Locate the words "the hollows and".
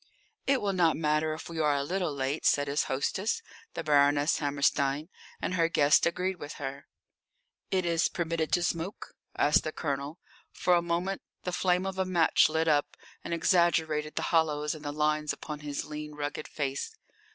14.15-14.83